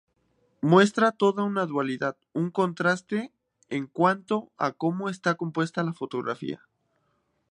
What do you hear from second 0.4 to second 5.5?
Muestra toda una dualidad, un contraste en cuanto a cómo está